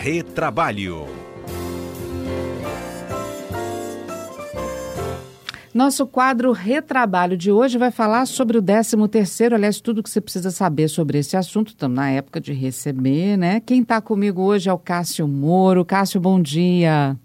[0.00, 1.06] Retrabalho.
[5.74, 10.52] Nosso quadro Retrabalho de hoje vai falar sobre o 13º, aliás, tudo que você precisa
[10.52, 13.58] saber sobre esse assunto, estamos na época de receber, né?
[13.58, 15.84] Quem está comigo hoje é o Cássio Moro.
[15.84, 17.16] Cássio, bom dia.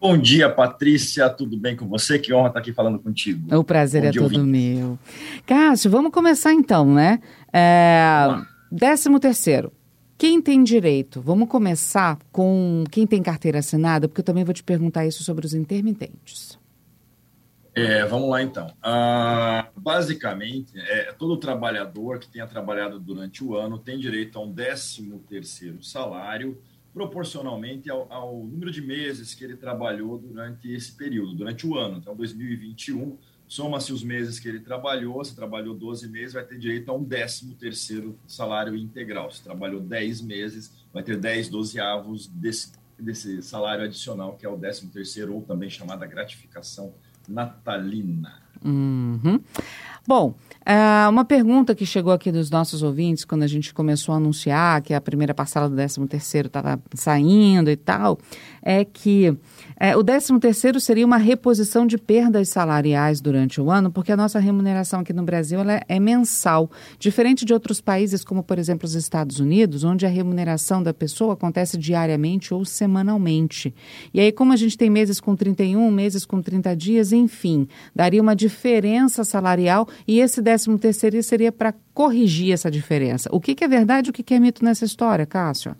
[0.00, 2.18] Bom dia, Patrícia, tudo bem com você?
[2.18, 3.54] Que honra estar aqui falando contigo.
[3.54, 4.98] O prazer bom é todo meu.
[5.44, 7.20] Cássio, vamos começar então, né?
[7.52, 8.28] É,
[8.72, 9.70] 13º,
[10.18, 11.20] quem tem direito?
[11.20, 15.44] Vamos começar com quem tem carteira assinada, porque eu também vou te perguntar isso sobre
[15.44, 16.58] os intermitentes.
[17.74, 18.72] É, vamos lá então.
[18.82, 24.54] Ah, basicamente, é, todo trabalhador que tenha trabalhado durante o ano tem direito a um
[24.54, 26.58] 13 terceiro salário
[26.94, 31.98] proporcionalmente ao, ao, número de meses que ele trabalhou durante esse período, durante o ano.
[31.98, 33.18] Então, 2021,
[33.48, 37.04] soma-se os meses que ele trabalhou, se trabalhou 12 meses, vai ter direito a um
[37.04, 39.30] 13 terceiro salário integral.
[39.30, 44.58] Se trabalhou 10 meses, vai ter 10 dozeavos desse, desse salário adicional, que é o
[44.58, 46.94] 13 terceiro, ou também chamada gratificação
[47.28, 48.45] natalina.
[48.64, 49.40] Uhum.
[50.08, 54.18] Bom, uh, uma pergunta que chegou aqui dos nossos ouvintes quando a gente começou a
[54.18, 58.16] anunciar que a primeira parcela do 13 terceiro estava saindo e tal,
[58.62, 59.36] é que
[59.78, 64.16] é, o 13 terceiro seria uma reposição de perdas salariais durante o ano, porque a
[64.16, 66.70] nossa remuneração aqui no Brasil ela é mensal,
[67.00, 71.34] diferente de outros países, como por exemplo os Estados Unidos, onde a remuneração da pessoa
[71.34, 73.74] acontece diariamente ou semanalmente.
[74.14, 78.22] E aí, como a gente tem meses com 31, meses com 30 dias, enfim, daria
[78.22, 83.28] uma diferença salarial e esse 13 terceiro seria para corrigir essa diferença.
[83.32, 85.74] O que, que é verdade e o que, que é mito nessa história, Cássio?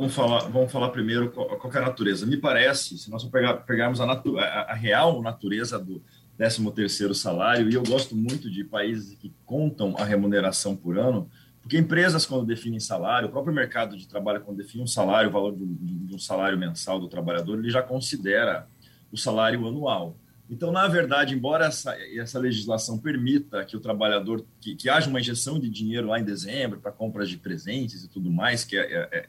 [0.00, 2.26] vamos falar, vamos falar primeiro qual, qual é a natureza.
[2.26, 6.02] Me parece, se nós pegar, pegarmos a, natu, a, a, real natureza do
[6.38, 11.28] 13º salário, e eu gosto muito de países que contam a remuneração por ano,
[11.60, 15.32] porque empresas, quando definem salário, o próprio mercado de trabalho, quando define um salário, o
[15.32, 18.66] valor de um salário mensal do trabalhador, ele já considera
[19.12, 20.16] o salário anual.
[20.50, 25.20] Então, na verdade, embora essa, essa legislação permita que o trabalhador, que, que haja uma
[25.20, 28.82] injeção de dinheiro lá em dezembro para compras de presentes e tudo mais, que é,
[28.82, 29.26] é, é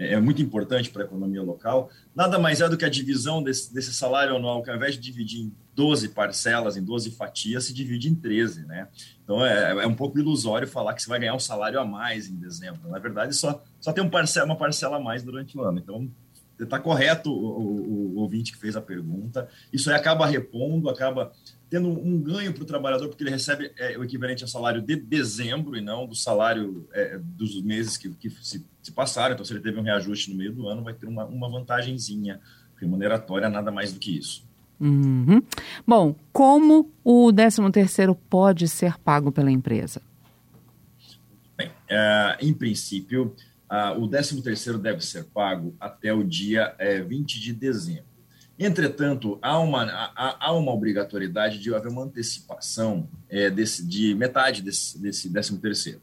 [0.00, 1.90] é, muito importante para a economia local.
[2.14, 5.00] Nada mais é do que a divisão desse, desse salário anual, que ao invés de
[5.00, 8.88] dividir em 12 parcelas, em 12 fatias, se divide em 13, né?
[9.22, 12.28] Então é, é um pouco ilusório falar que você vai ganhar um salário a mais
[12.28, 12.88] em dezembro.
[12.88, 15.78] Na verdade, só, só tem um parcela, uma parcela a mais durante o ano.
[15.78, 16.10] Então,
[16.64, 19.48] está correto o, o, o, ouvinte que fez a pergunta.
[19.72, 21.32] Isso aí acaba repondo, acaba
[21.68, 24.96] tendo um ganho para o trabalhador, porque ele recebe é, o equivalente ao salário de
[24.96, 29.34] dezembro e não do salário é, dos meses que, que se, se, passaram.
[29.34, 32.40] Então, se ele teve um reajuste no meio do ano, vai ter uma, uma vantagenzinha
[32.76, 34.44] remuneratória, nada mais do que isso.
[34.80, 35.42] Uhum.
[35.86, 40.02] Bom, como o 13º pode ser pago pela empresa?
[41.56, 43.36] Bem, é, em princípio,
[43.98, 46.74] o 13º deve ser pago até o dia
[47.06, 48.10] 20 é, de dezembro.
[48.58, 54.60] Entretanto, há uma, há, há uma obrigatoriedade de haver uma antecipação é, desse, de metade
[54.60, 56.02] desse, desse 13 terceiro.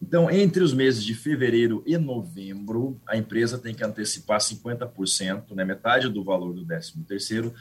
[0.00, 5.64] Então, entre os meses de fevereiro e novembro, a empresa tem que antecipar 50%, né,
[5.64, 7.52] metade do valor do 13 terceiro,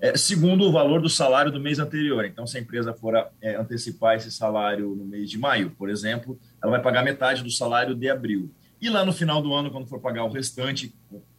[0.00, 2.24] é, segundo o valor do salário do mês anterior.
[2.24, 6.38] Então, se a empresa for é, antecipar esse salário no mês de maio, por exemplo,
[6.62, 8.50] ela vai pagar metade do salário de abril.
[8.82, 10.92] E lá no final do ano, quando for pagar o restante,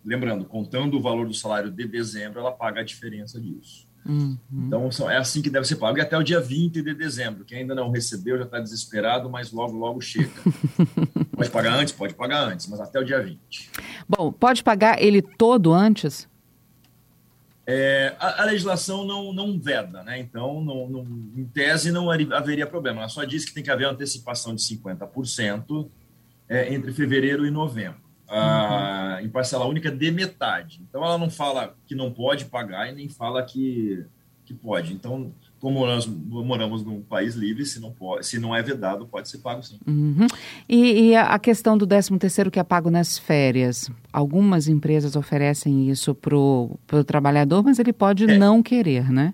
[0.04, 3.86] lembrando, contando o valor do salário de dezembro, ela paga a diferença disso.
[4.06, 4.38] Uhum.
[4.50, 5.98] Então, é assim que deve ser pago.
[5.98, 7.44] E até o dia 20 de dezembro.
[7.44, 10.32] Quem ainda não recebeu já está desesperado, mas logo, logo chega.
[11.36, 11.94] pode pagar antes?
[11.94, 13.40] Pode pagar antes, mas até o dia 20.
[14.08, 16.30] Bom, pode pagar ele todo antes?
[17.68, 20.18] É, a, a, legislação não, não veda, né?
[20.18, 21.02] Então, não, não,
[21.36, 23.02] em tese, não haveria problema.
[23.02, 25.90] Ela só diz que tem que haver antecipação de 50%
[26.48, 29.26] é, entre fevereiro e novembro, ah, uhum.
[29.26, 30.82] em parcela única de metade.
[30.88, 34.06] Então, ela não fala que não pode pagar e nem fala que,
[34.46, 34.94] que pode.
[34.94, 39.30] Então, como nós moramos num país livre, se não, pode, se não é vedado, pode
[39.30, 39.80] ser pago sim.
[39.88, 40.28] Uhum.
[40.68, 43.90] E, e, a questão do 13 terceiro que é pago nas férias?
[44.12, 48.38] Algumas empresas oferecem isso para o trabalhador, mas ele pode é.
[48.38, 49.34] não querer, né?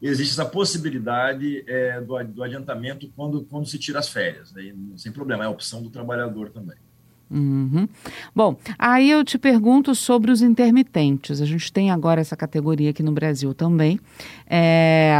[0.00, 4.52] Existe essa possibilidade é, do, do, adiantamento quando, quando se tira as férias.
[4.52, 4.74] Né?
[4.96, 6.76] Sem problema, é a opção do trabalhador também.
[7.30, 7.86] Uhum.
[8.34, 11.42] Bom, aí eu te pergunto sobre os intermitentes.
[11.42, 14.00] A gente tem agora essa categoria aqui no Brasil também.
[14.46, 15.12] É,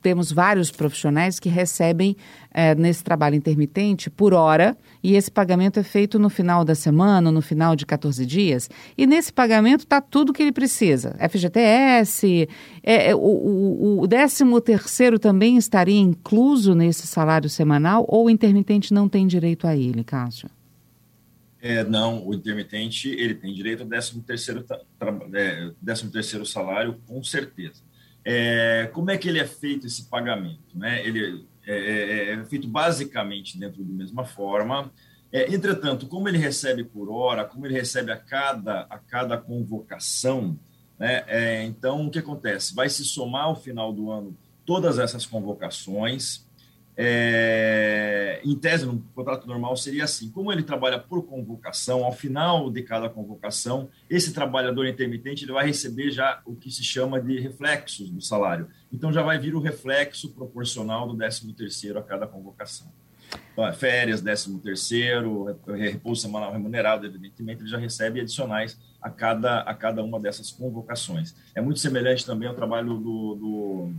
[0.00, 2.16] temos vários profissionais que recebem
[2.52, 7.30] é, nesse trabalho intermitente por hora e esse pagamento é feito no final da semana,
[7.30, 8.70] no final de 14 dias.
[8.96, 11.14] E nesse pagamento está tudo que ele precisa.
[11.28, 12.48] FGTS,
[12.82, 18.30] é, é, o, o, o 13 terceiro também estaria incluso nesse salário semanal ou o
[18.30, 20.48] intermitente não tem direito a ele, Cássio?
[21.64, 24.66] É, não, o intermitente ele tem direito ao 13 terceiro,
[25.32, 27.84] é, 13 terceiro salário, com certeza.
[28.24, 30.76] É, como é que ele é feito esse pagamento?
[30.76, 31.06] Né?
[31.06, 34.92] Ele é, é, é feito basicamente dentro da mesma forma.
[35.32, 40.58] É, entretanto, como ele recebe por hora, como ele recebe a cada, a cada convocação,
[40.98, 41.24] né?
[41.26, 42.74] É, então o que acontece?
[42.74, 46.46] Vai se somar ao final do ano todas essas convocações,
[46.96, 52.70] é, em tese, no contrato normal seria assim: como ele trabalha por convocação, ao final
[52.70, 57.40] de cada convocação, esse trabalhador intermitente ele vai receber já o que se chama de
[57.40, 58.68] reflexos do salário.
[58.92, 62.92] Então já vai vir o reflexo proporcional do 13 terceiro a cada convocação.
[63.52, 69.60] Então, é férias, 13 terceiro, repouso semanal remunerado, evidentemente, ele já recebe adicionais a cada,
[69.60, 71.34] a cada uma dessas convocações.
[71.54, 73.92] É muito semelhante também ao trabalho do, do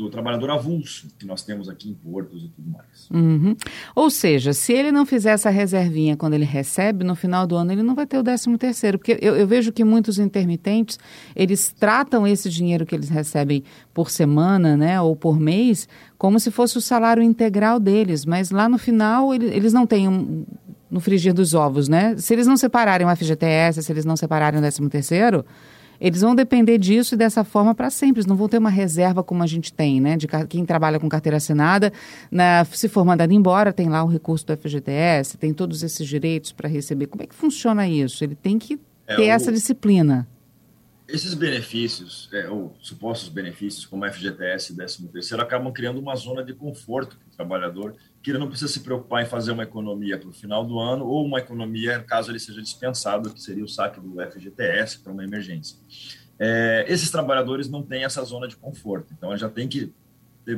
[0.00, 3.08] do trabalhador avulso que nós temos aqui em portos e tudo mais.
[3.10, 3.54] Uhum.
[3.94, 7.72] Ou seja, se ele não fizer essa reservinha quando ele recebe, no final do ano
[7.72, 10.98] ele não vai ter o 13 terceiro, porque eu, eu, vejo que muitos intermitentes,
[11.36, 13.62] eles tratam esse dinheiro que eles recebem
[13.92, 15.86] por semana, né, ou por mês,
[16.16, 20.08] como se fosse o salário integral deles, mas lá no final ele, eles não têm
[20.08, 20.46] um,
[20.90, 22.16] no frigir dos ovos, né?
[22.16, 25.44] Se eles não separarem o FGTS, se eles não separarem o 13 terceiro,
[26.00, 28.20] eles vão depender disso e dessa forma para sempre.
[28.20, 30.16] Eles não vão ter uma reserva como a gente tem, né?
[30.16, 31.92] De quem trabalha com carteira assinada,
[32.30, 36.52] na, se for mandado embora, tem lá o recurso do FGTS, tem todos esses direitos
[36.52, 37.06] para receber.
[37.06, 38.24] Como é que funciona isso?
[38.24, 39.30] Ele tem que é, ter o...
[39.30, 40.26] essa disciplina.
[41.06, 46.44] Esses benefícios, é, ou supostos benefícios, como FGTS e 13 terceiro, acabam criando uma zona
[46.44, 50.18] de conforto para o trabalhador, que ele não precisa se preocupar em fazer uma economia
[50.18, 53.68] para o final do ano, ou uma economia caso ele seja dispensado, que seria o
[53.68, 55.78] saque do FGTS para uma emergência.
[56.38, 59.92] É, esses trabalhadores não têm essa zona de conforto, então já tem que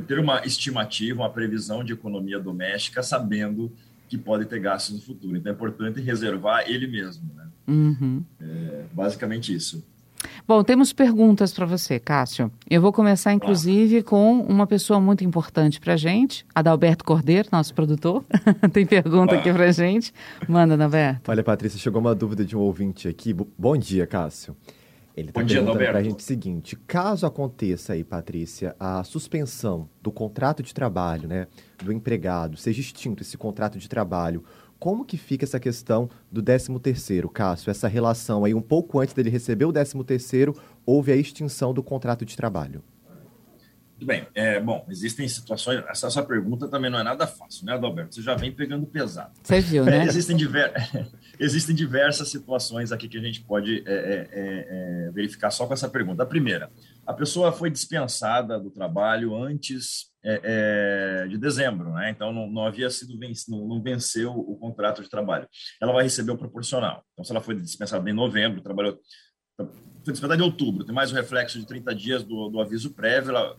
[0.07, 3.71] ter uma estimativa, uma previsão de economia doméstica, sabendo
[4.07, 5.35] que pode ter gastos no futuro.
[5.35, 7.29] Então é importante reservar ele mesmo.
[7.33, 7.47] Né?
[7.67, 8.23] Uhum.
[8.39, 9.85] É, basicamente isso.
[10.45, 12.51] Bom, temos perguntas para você, Cássio.
[12.69, 17.73] Eu vou começar, inclusive, com uma pessoa muito importante para a gente, Adalberto Cordeiro, nosso
[17.73, 18.25] produtor.
[18.73, 20.13] Tem pergunta aqui para a gente.
[20.45, 21.31] Manda, Adalberto.
[21.31, 23.33] Olha, Patrícia, chegou uma dúvida de um ouvinte aqui.
[23.57, 24.53] Bom dia, Cássio.
[25.15, 30.11] Ele está perguntando para a gente o seguinte: caso aconteça aí, Patrícia, a suspensão do
[30.11, 31.47] contrato de trabalho, né,
[31.81, 34.43] do empregado, seja extinto esse contrato de trabalho,
[34.83, 37.71] como que fica essa questão do 13º, Cássio?
[37.71, 40.53] Essa relação aí, um pouco antes dele receber o 13º,
[40.85, 42.83] houve a extinção do contrato de trabalho.
[43.93, 44.27] Muito bem.
[44.35, 45.81] É, bom, existem situações...
[45.87, 48.13] Essa, essa pergunta também não é nada fácil, né, Adalberto?
[48.13, 49.31] Você já vem pegando pesado.
[49.41, 49.99] Você viu, né?
[49.99, 50.73] É, existem, diver...
[51.39, 55.73] existem diversas situações aqui que a gente pode é, é, é, é, verificar só com
[55.73, 56.23] essa pergunta.
[56.23, 56.69] A primeira,
[57.05, 62.09] a pessoa foi dispensada do trabalho antes é, é, de dezembro, né?
[62.09, 63.13] Então não, não havia sido
[63.49, 65.47] não, não, venceu o contrato de trabalho.
[65.81, 67.03] Ela vai receber o proporcional.
[67.13, 68.97] Então se ela foi dispensada em novembro, trabalhou
[70.03, 73.29] foi dispensada em outubro, tem mais o reflexo de 30 dias do, do aviso prévio
[73.29, 73.55] ela,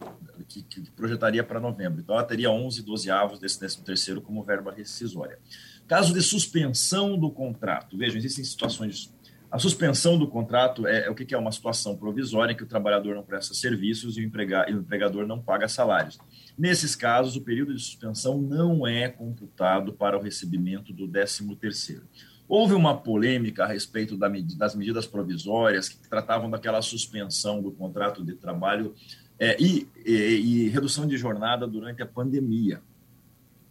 [0.47, 2.01] que, que, projetaria para novembro.
[2.01, 5.39] Então ela teria 11 12 avos desse 13 terceiro como verba rescisória.
[5.87, 9.14] Caso de suspensão do contrato, vejam, existem situações
[9.55, 12.67] a suspensão do contrato é, é o que, é uma situação provisória em que o
[12.67, 14.33] trabalhador não presta serviços e o,
[14.69, 16.19] e o empregador não paga salários.
[16.59, 22.03] Nesses casos, o período de suspensão não é computado para o recebimento do 13º.
[22.49, 28.25] Houve uma polêmica a respeito da, das medidas provisórias que tratavam daquela suspensão do contrato
[28.25, 28.93] de trabalho
[29.39, 32.83] é, e, e, e, redução de jornada durante a pandemia.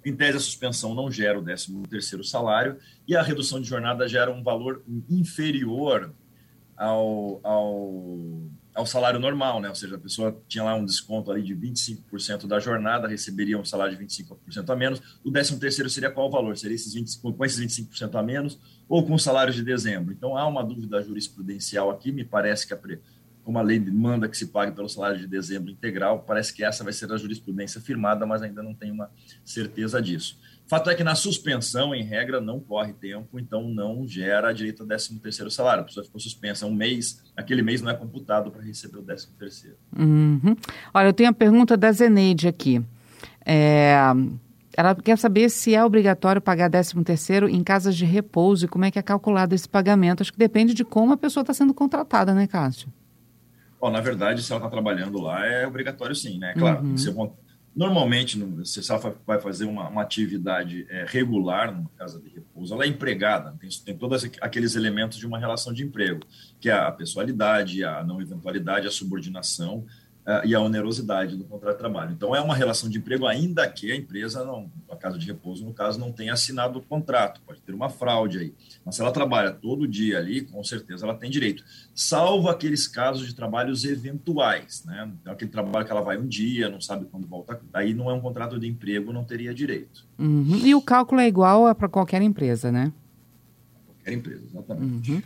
[0.05, 4.31] Em tese, a suspensão não gera o 13º salário e a redução de jornada gera
[4.31, 6.13] um valor inferior
[6.75, 8.43] ao, ao
[8.73, 9.69] ao salário normal, né?
[9.69, 13.63] Ou seja, a pessoa tinha lá um desconto ali de 25% da jornada, receberia um
[13.63, 15.01] salário de 25% a menos.
[15.23, 16.57] O 13 terceiro seria qual o valor?
[16.57, 20.11] Seria esses 20, com esses 25% a menos ou com o salário de dezembro?
[20.11, 22.79] Então, há uma dúvida jurisprudencial aqui, me parece que a,
[23.43, 26.83] como a lei manda que se pague pelo salário de dezembro integral, parece que essa
[26.83, 29.09] vai ser a jurisprudência firmada, mas ainda não tenho uma
[29.43, 30.39] certeza disso.
[30.65, 34.87] Fato é que na suspensão, em regra, não corre tempo, então não gera direito ao
[34.87, 35.81] 13 terceiro salário.
[35.81, 39.27] A pessoa ficou suspensa um mês, aquele mês não é computado para receber o 13
[39.37, 39.77] terceiro.
[39.97, 40.55] Uhum.
[40.93, 42.81] Olha, eu tenho a pergunta da Zeneide aqui.
[43.45, 43.97] É,
[44.75, 48.85] ela quer saber se é obrigatório pagar 13 terceiro em casas de repouso e como
[48.85, 50.21] é que é calculado esse pagamento.
[50.21, 52.87] Acho que depende de como a pessoa está sendo contratada, né, Cássio?
[53.83, 56.53] Bom, na verdade, se ela está trabalhando lá, é obrigatório sim, né?
[56.53, 56.97] Claro, uhum.
[56.97, 57.13] ser
[57.75, 62.85] Normalmente, se ela vai fazer uma, uma atividade é, regular numa casa de repouso, ela
[62.85, 66.21] é empregada, tem, tem todos aqueles elementos de uma relação de emprego,
[66.61, 69.85] que é a pessoalidade, a não eventualidade, a subordinação
[70.25, 72.11] uh, e a onerosidade do contrato de trabalho.
[72.11, 74.69] Então, é uma relação de emprego, ainda que a empresa não,
[75.03, 78.53] casa de repouso, no caso, não tenha assinado o contrato, pode ter uma fraude aí.
[78.85, 81.61] Mas se ela trabalha todo dia ali, com certeza ela tem direito,
[81.93, 85.11] salvo aqueles casos de trabalhos eventuais, né?
[85.21, 88.13] Então, aquele trabalho que ela vai um dia, não sabe quando volta, aí não é
[88.13, 90.05] um contrato de emprego, não teria direito.
[90.17, 90.61] Uhum.
[90.63, 92.93] E o cálculo é igual para qualquer empresa, né?
[94.03, 95.11] Qualquer empresa, exatamente.
[95.11, 95.21] Uhum.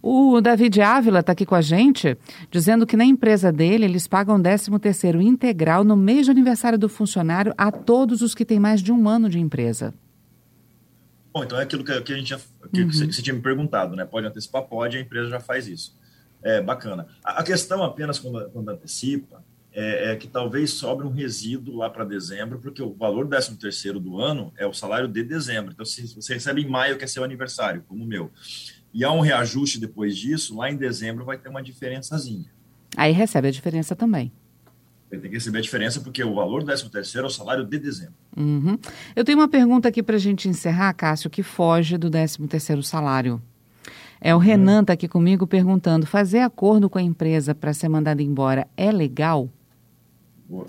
[0.00, 2.16] O David Ávila está aqui com a gente,
[2.50, 6.88] dizendo que na empresa dele eles pagam 13 terceiro integral no mês de aniversário do
[6.88, 9.92] funcionário a todos os que têm mais de um ano de empresa.
[11.32, 12.38] Bom, então é aquilo que, que a gente já,
[12.72, 12.92] que uhum.
[12.92, 14.04] você tinha me perguntado, né?
[14.04, 14.62] Pode antecipar?
[14.62, 15.98] Pode, a empresa já faz isso.
[16.42, 17.06] É bacana.
[17.22, 21.88] A, a questão apenas quando, quando antecipa é, é, que talvez sobre um resíduo lá
[21.88, 25.72] para dezembro, porque o valor do 13 terceiro do ano é o salário de dezembro.
[25.72, 28.30] Então, se você recebe em maio, que é seu aniversário, como o meu,
[28.92, 32.50] e há um reajuste depois disso, lá em dezembro vai ter uma diferençazinha.
[32.96, 34.32] Aí recebe a diferença também.
[35.10, 37.64] Ele tem que receber a diferença porque o valor do 13 terceiro é o salário
[37.64, 38.14] de dezembro.
[38.36, 38.78] Uhum.
[39.14, 42.82] Eu tenho uma pergunta aqui para a gente encerrar, Cássio, que foge do 13 terceiro
[42.82, 43.42] salário.
[44.20, 44.42] É o uhum.
[44.42, 48.92] Renan está aqui comigo perguntando: fazer acordo com a empresa para ser mandado embora é
[48.92, 49.48] legal?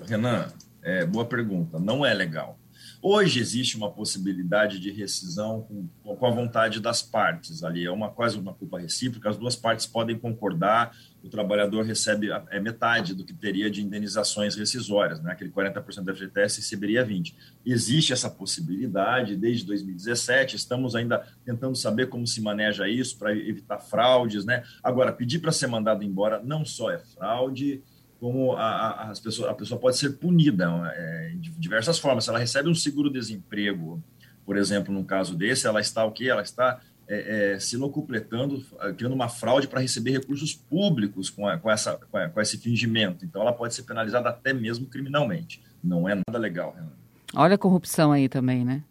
[0.07, 0.47] Renan,
[0.81, 1.79] é, boa pergunta.
[1.79, 2.59] Não é legal.
[3.03, 5.61] Hoje existe uma possibilidade de rescisão
[6.03, 7.63] com, com, a vontade das partes.
[7.63, 9.27] Ali é uma quase uma culpa recíproca.
[9.27, 10.95] As duas partes podem concordar.
[11.23, 15.31] O trabalhador recebe é metade do que teria de indenizações rescisórias, né?
[15.31, 17.35] Aquele 40% da FGTS receberia 20.
[17.65, 20.55] Existe essa possibilidade desde 2017.
[20.55, 24.63] Estamos ainda tentando saber como se maneja isso para evitar fraudes, né?
[24.83, 27.81] Agora, pedir para ser mandado embora não só é fraude,
[28.21, 32.23] como a, a, as pessoas, a pessoa pode ser punida é, de diversas formas.
[32.23, 34.01] Se ela recebe um seguro-desemprego,
[34.45, 36.29] por exemplo, num caso desse, ela está o quê?
[36.29, 38.63] Ela está é, é, se locupletando,
[38.95, 42.59] criando uma fraude para receber recursos públicos com, a, com, essa, com, a, com, esse
[42.59, 43.25] fingimento.
[43.25, 45.59] Então, ela pode ser penalizada até mesmo criminalmente.
[45.83, 46.93] Não é nada legal, Renan.
[47.33, 48.83] Olha a corrupção aí também, né?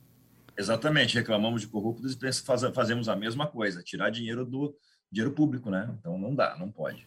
[0.58, 1.14] Exatamente.
[1.14, 4.74] Reclamamos de corruptos e faz, fazemos a mesma coisa, tirar dinheiro do
[5.10, 5.88] dinheiro público, né?
[6.00, 7.06] Então, não dá, não pode.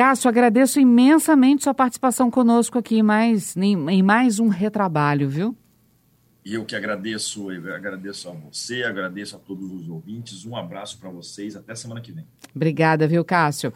[0.00, 5.54] Cássio, agradeço imensamente sua participação conosco aqui em mais, em mais um retrabalho, viu?
[6.42, 10.46] E eu que agradeço, eu agradeço a você, agradeço a todos os ouvintes.
[10.46, 12.24] Um abraço para vocês, até semana que vem.
[12.56, 13.68] Obrigada, viu, Cássio?